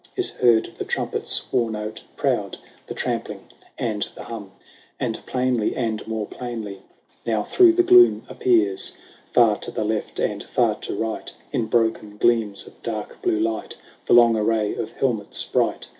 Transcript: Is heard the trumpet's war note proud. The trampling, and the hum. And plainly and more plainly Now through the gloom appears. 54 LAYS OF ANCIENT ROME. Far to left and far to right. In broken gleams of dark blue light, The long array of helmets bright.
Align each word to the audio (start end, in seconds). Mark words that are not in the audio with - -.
Is 0.15 0.31
heard 0.31 0.73
the 0.79 0.83
trumpet's 0.83 1.51
war 1.53 1.69
note 1.69 2.01
proud. 2.15 2.57
The 2.87 2.95
trampling, 2.95 3.45
and 3.77 4.09
the 4.15 4.23
hum. 4.23 4.51
And 4.99 5.23
plainly 5.27 5.75
and 5.75 6.01
more 6.07 6.25
plainly 6.25 6.81
Now 7.23 7.43
through 7.43 7.73
the 7.73 7.83
gloom 7.83 8.23
appears. 8.27 8.87
54 8.87 8.87
LAYS 8.87 8.95
OF 8.97 9.43
ANCIENT 9.43 9.45
ROME. 9.45 9.47
Far 9.47 9.59
to 9.59 9.83
left 9.93 10.19
and 10.19 10.43
far 10.45 10.75
to 10.75 10.95
right. 10.95 11.33
In 11.51 11.65
broken 11.67 12.17
gleams 12.17 12.65
of 12.65 12.81
dark 12.81 13.21
blue 13.21 13.39
light, 13.39 13.77
The 14.07 14.13
long 14.13 14.35
array 14.35 14.73
of 14.75 14.91
helmets 14.93 15.45
bright. 15.45 15.85